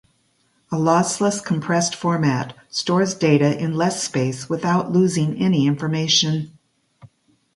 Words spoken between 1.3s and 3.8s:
compressed format stores data in